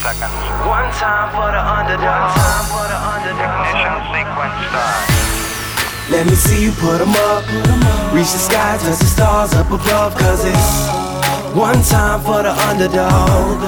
[0.00, 0.32] seconds.
[0.64, 2.32] One time for the underdog.
[2.32, 3.68] One time for the underdog.
[3.68, 5.04] Ignition sequence start.
[6.10, 7.44] Let me see you put 'em up.
[8.12, 10.16] Reach the sky, touch the stars up above.
[10.16, 10.70] Cause it's
[11.54, 13.60] one time for the underdog.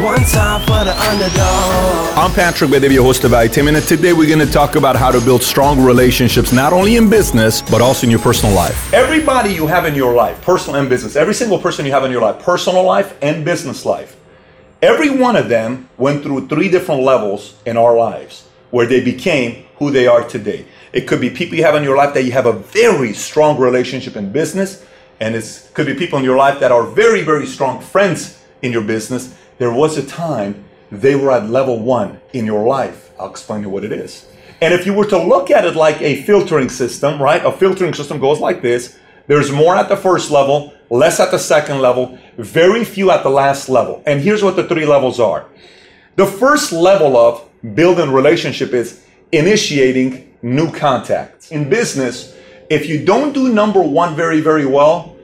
[0.00, 2.16] One time for the underdog.
[2.16, 5.20] I'm Patrick Bet-David, host of iTim, and today we're going to talk about how to
[5.20, 8.94] build strong relationships, not only in business, but also in your personal life.
[8.94, 12.10] Everybody you have in your life, personal and business, every single person you have in
[12.10, 14.16] your life, personal life and business life,
[14.82, 19.64] every one of them went through three different levels in our lives where they became
[19.76, 20.64] who they are today.
[20.92, 23.58] It could be people you have in your life that you have a very strong
[23.58, 24.84] relationship in business,
[25.20, 28.72] and it could be people in your life that are very, very strong friends in
[28.72, 33.10] your business there was a time they were at level one in your life.
[33.20, 34.26] I'll explain to you what it is.
[34.62, 37.44] And if you were to look at it like a filtering system, right?
[37.44, 38.98] A filtering system goes like this.
[39.26, 43.30] There's more at the first level, less at the second level, very few at the
[43.30, 44.02] last level.
[44.06, 45.46] And here's what the three levels are.
[46.16, 51.50] The first level of building relationship is initiating new contacts.
[51.50, 52.36] In business,
[52.68, 55.16] if you don't do number one very, very well,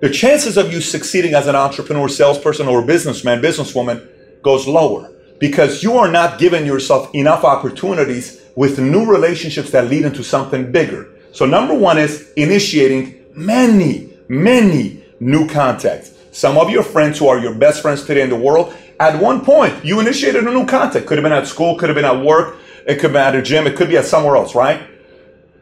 [0.00, 4.06] the chances of you succeeding as an entrepreneur, salesperson, or businessman, businesswoman
[4.42, 10.04] goes lower because you are not giving yourself enough opportunities with new relationships that lead
[10.04, 11.08] into something bigger.
[11.32, 16.12] So, number one is initiating many, many new contacts.
[16.32, 19.44] Some of your friends who are your best friends today in the world, at one
[19.44, 21.06] point, you initiated a new contact.
[21.06, 23.34] Could have been at school, could have been at work, it could have been at
[23.34, 24.82] a gym, it could be at somewhere else, right?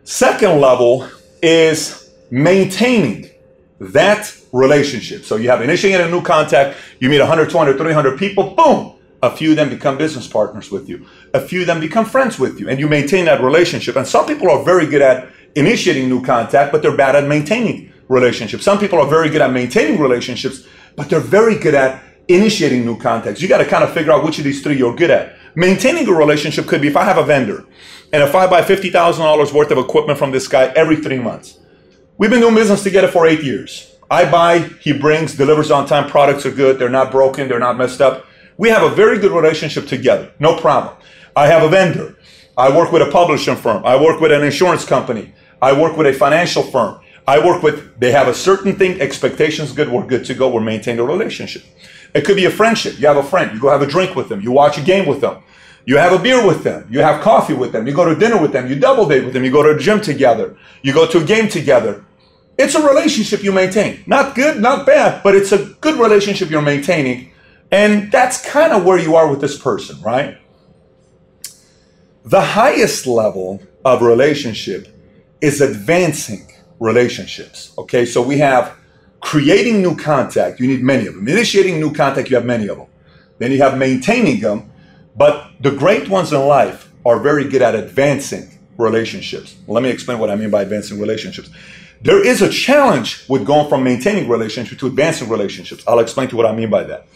[0.04, 1.08] Second level
[1.42, 3.30] is maintaining
[3.78, 5.24] that relationship.
[5.24, 9.30] So you have initiated a new contact, you meet 100, 200, 300 people, boom, a
[9.30, 11.06] few of them become business partners with you.
[11.32, 13.96] A few of them become friends with you, and you maintain that relationship.
[13.96, 17.91] And some people are very good at initiating new contact, but they're bad at maintaining
[18.12, 18.64] relationships.
[18.64, 22.98] Some people are very good at maintaining relationships, but they're very good at initiating new
[22.98, 23.42] contacts.
[23.42, 25.36] You got to kind of figure out which of these three you're good at.
[25.54, 27.64] Maintaining a relationship could be if I have a vendor
[28.12, 31.58] and if I buy $50,000 worth of equipment from this guy every three months
[32.18, 33.96] We've been doing business together for eight years.
[34.10, 36.08] I buy, he brings, delivers on time.
[36.08, 36.78] Products are good.
[36.78, 37.48] They're not broken.
[37.48, 38.26] They're not messed up.
[38.58, 40.30] We have a very good relationship together.
[40.38, 40.94] No problem.
[41.34, 42.16] I have a vendor.
[42.56, 43.84] I work with a publishing firm.
[43.84, 45.34] I work with an insurance company.
[45.60, 47.00] I work with a financial firm.
[47.26, 50.60] I work with, they have a certain thing, expectations good, we're good to go, we're
[50.60, 51.62] maintaining a relationship.
[52.14, 52.98] It could be a friendship.
[52.98, 55.06] You have a friend, you go have a drink with them, you watch a game
[55.06, 55.42] with them,
[55.86, 58.40] you have a beer with them, you have coffee with them, you go to dinner
[58.40, 61.06] with them, you double date with them, you go to a gym together, you go
[61.06, 62.04] to a game together.
[62.58, 64.02] It's a relationship you maintain.
[64.06, 67.32] Not good, not bad, but it's a good relationship you're maintaining.
[67.70, 70.36] And that's kind of where you are with this person, right?
[72.24, 74.88] The highest level of relationship
[75.40, 76.46] is advancing
[76.80, 77.72] relationships.
[77.78, 78.76] Okay, so we have
[79.20, 81.26] creating new contact, you need many of them.
[81.28, 82.88] Initiating new contact, you have many of them.
[83.38, 84.70] Then you have maintaining them,
[85.16, 89.56] but the great ones in life are very good at advancing relationships.
[89.66, 91.50] Let me explain what I mean by advancing relationships.
[92.02, 95.84] There is a challenge with going from maintaining relationships to advancing relationships.
[95.86, 97.06] I'll explain to you what I mean by that.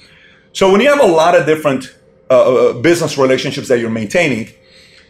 [0.52, 1.94] So when you have a lot of different
[2.30, 4.48] uh, uh, business relationships that you're maintaining,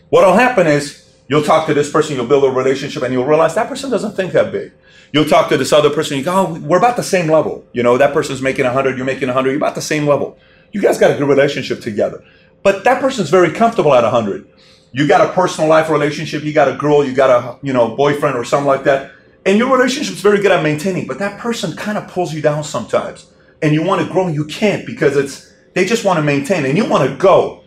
[0.08, 3.54] what'll happen is you'll talk to this person, you'll build a relationship, and you'll realize
[3.54, 4.72] that person doesn't think that big.
[5.12, 7.64] You'll talk to this other person, you go, oh, we're about the same level.
[7.72, 10.38] You know, that person's making 100, you're making 100, you're about the same level.
[10.72, 12.24] You guys got a good relationship together.
[12.62, 14.48] But that person's very comfortable at 100.
[14.92, 17.94] You got a personal life relationship, you got a girl, you got a, you know,
[17.94, 19.12] boyfriend or something like that
[19.46, 22.64] and your relationship's very good at maintaining, but that person kind of pulls you down
[22.64, 23.30] sometimes.
[23.62, 26.76] And you want to grow, you can't because it's they just want to maintain and
[26.76, 27.62] you want to go.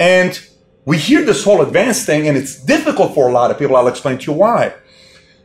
[0.00, 0.40] And
[0.88, 3.76] we hear this whole advanced thing, and it's difficult for a lot of people.
[3.76, 4.74] I'll explain to you why.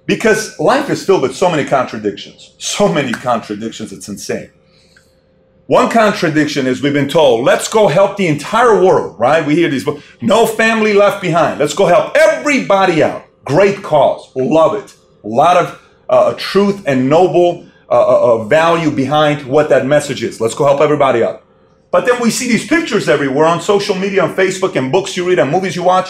[0.05, 2.55] Because life is filled with so many contradictions.
[2.57, 4.51] So many contradictions, it's insane.
[5.67, 9.45] One contradiction is we've been told, let's go help the entire world, right?
[9.45, 9.87] We hear these,
[10.21, 11.59] no family left behind.
[11.59, 13.25] Let's go help everybody out.
[13.45, 14.31] Great cause.
[14.35, 19.69] Love it a lot of uh, truth and noble uh, uh, uh, value behind what
[19.69, 20.41] that message is.
[20.41, 21.43] Let's go help everybody out.
[21.93, 25.27] But then we see these pictures everywhere on social media, on Facebook, and books you
[25.27, 26.09] read and movies you watch,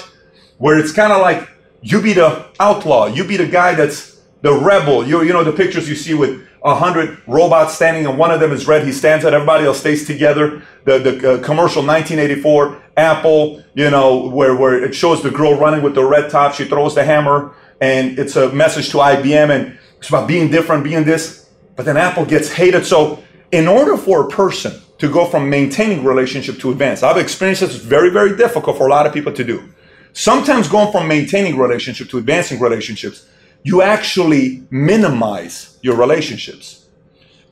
[0.57, 1.49] where it's kind of like
[1.81, 5.05] you be the outlaw, you be the guy that's the rebel.
[5.05, 8.39] You, you know, the pictures you see with a hundred robots standing, and one of
[8.39, 8.85] them is red.
[8.85, 9.33] He stands out.
[9.33, 10.63] Everybody else stays together.
[10.85, 15.81] The the uh, commercial 1984 Apple, you know, where where it shows the girl running
[15.81, 16.53] with the red top.
[16.53, 20.85] She throws the hammer and it's a message to IBM and it's about being different,
[20.85, 21.49] being this.
[21.75, 22.85] But then Apple gets hated.
[22.85, 23.21] So,
[23.51, 27.75] in order for a person to go from maintaining relationship to advance, I've experienced this.
[27.75, 29.69] Very, very difficult for a lot of people to do.
[30.13, 33.27] Sometimes going from maintaining relationship to advancing relationships,
[33.63, 36.85] you actually minimize your relationships.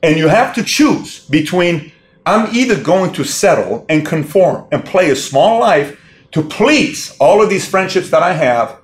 [0.02, 1.92] And you have to choose between
[2.24, 6.00] I'm either going to settle and conform and play a small life
[6.30, 8.78] to please all of these friendships that I have,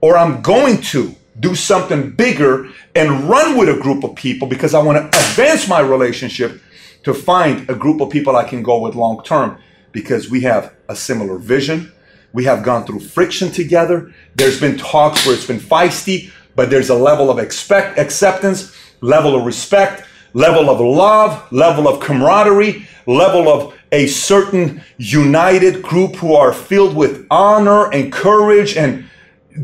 [0.00, 4.74] or I'm going to do something bigger and run with a group of people because
[4.74, 6.60] I want to advance my relationship
[7.04, 9.58] to find a group of people I can go with long term
[9.92, 11.92] because we have a similar vision.
[12.32, 14.12] We have gone through friction together.
[14.34, 19.36] There's been talks where it's been feisty, but there's a level of expect acceptance, level
[19.36, 26.34] of respect, level of love, level of camaraderie, level of a certain united group who
[26.34, 29.04] are filled with honor and courage and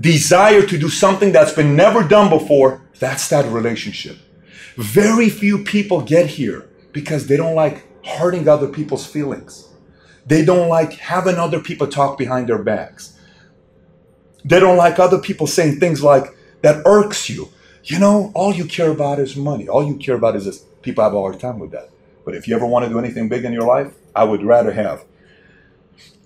[0.01, 2.83] desire to do something that's been never done before.
[2.99, 4.19] That's that relationship.
[4.77, 6.69] Very few people get here
[7.01, 9.69] because they don't like hurting other people's feelings.
[10.27, 13.17] They don't like having other people talk behind their backs.
[14.45, 17.51] They don't like other people saying things like, that irks you.
[17.85, 19.69] You know, all you care about is money.
[19.69, 20.65] All you care about is this.
[20.83, 21.89] People have a hard time with that.
[22.25, 24.73] But if you ever want to do anything big in your life, I would rather
[24.73, 25.05] have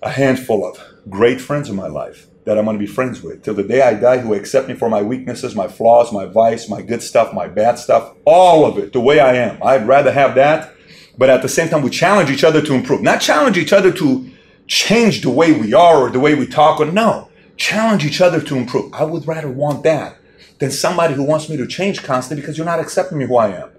[0.01, 3.43] a handful of great friends in my life that I'm going to be friends with
[3.43, 6.69] till the day I die who accept me for my weaknesses, my flaws, my vice,
[6.69, 9.61] my good stuff, my bad stuff, all of it, the way I am.
[9.63, 10.73] I'd rather have that.
[11.17, 13.01] But at the same time, we challenge each other to improve.
[13.01, 14.29] Not challenge each other to
[14.67, 17.29] change the way we are or the way we talk or no.
[17.55, 18.93] Challenge each other to improve.
[18.93, 20.17] I would rather want that
[20.59, 23.49] than somebody who wants me to change constantly because you're not accepting me who I
[23.49, 23.69] am.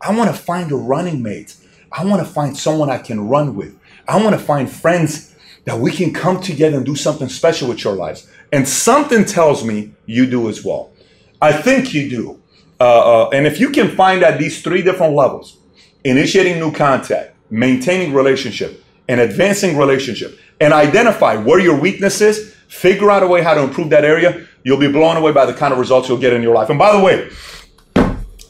[0.00, 1.56] I want to find a running mate.
[1.90, 3.78] I want to find someone I can run with.
[4.06, 5.33] I want to find friends
[5.64, 8.28] that we can come together and do something special with your lives.
[8.52, 10.92] And something tells me you do as well.
[11.40, 12.42] I think you do.
[12.80, 15.58] Uh, uh, and if you can find at these three different levels
[16.04, 23.10] initiating new contact, maintaining relationship, and advancing relationship, and identify where your weakness is, figure
[23.10, 25.72] out a way how to improve that area, you'll be blown away by the kind
[25.72, 26.70] of results you'll get in your life.
[26.70, 27.28] And by the way,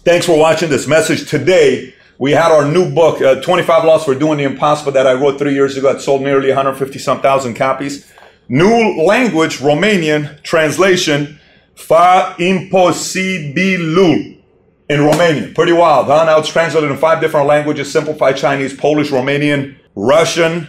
[0.04, 1.94] thanks for watching this message today.
[2.18, 5.38] We had our new book, uh, 25 Laws for Doing the Impossible, that I wrote
[5.38, 5.90] three years ago.
[5.90, 8.10] It sold nearly 150 some thousand copies.
[8.48, 11.40] New language, Romanian translation,
[11.74, 14.38] Fa imposibilul
[14.88, 15.54] in Romanian.
[15.54, 16.24] Pretty wild, huh?
[16.24, 20.68] Now it's translated in five different languages simplified Chinese, Polish, Romanian, Russian,